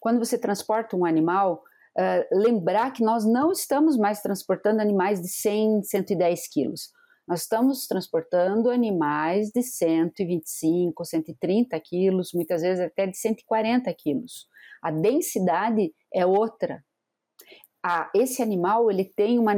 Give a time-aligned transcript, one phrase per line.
[0.00, 1.62] quando você transporta um animal,
[1.96, 6.90] uh, lembrar que nós não estamos mais transportando animais de 100, 110 quilos.
[7.28, 14.48] Nós estamos transportando animais de 125, 130 quilos, muitas vezes até de 140 quilos.
[14.82, 16.82] A densidade é outra.
[17.84, 19.54] Ah, esse animal ele tem uma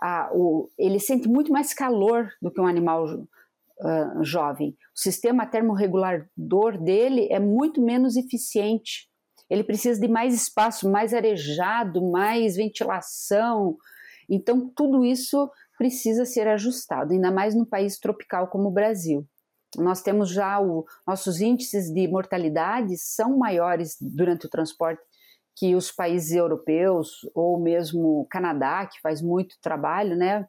[0.00, 4.76] ah, o, ele sente muito mais calor do que um animal uh, jovem.
[4.94, 9.09] O sistema termorregulador dele é muito menos eficiente.
[9.50, 13.76] Ele precisa de mais espaço, mais arejado, mais ventilação.
[14.28, 19.26] Então, tudo isso precisa ser ajustado, ainda mais num país tropical como o Brasil.
[19.76, 25.02] Nós temos já o, nossos índices de mortalidade são maiores durante o transporte
[25.56, 30.46] que os países europeus ou mesmo o Canadá, que faz muito trabalho, né,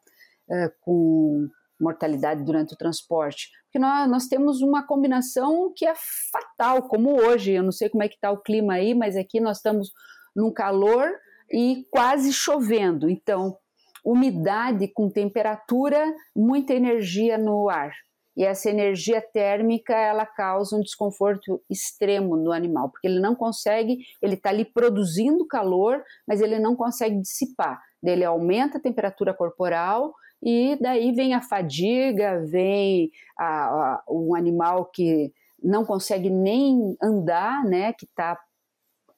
[0.50, 1.50] uh, com,
[1.82, 3.50] mortalidade durante o transporte.
[3.66, 5.94] Porque nós, nós temos uma combinação que é
[6.32, 7.52] fatal, como hoje.
[7.52, 9.92] Eu não sei como é que está o clima aí, mas aqui nós estamos
[10.36, 11.10] num calor
[11.52, 13.10] e quase chovendo.
[13.10, 13.58] Então,
[14.04, 17.92] umidade com temperatura, muita energia no ar.
[18.36, 24.00] E essa energia térmica, ela causa um desconforto extremo no animal, porque ele não consegue,
[24.22, 27.80] ele está ali produzindo calor, mas ele não consegue dissipar.
[28.02, 34.86] Ele aumenta a temperatura corporal e daí vem a fadiga, vem a, a, um animal
[34.86, 38.40] que não consegue nem andar, né, que está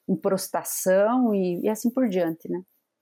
[0.08, 2.62] em prostração e, e assim por diante, né.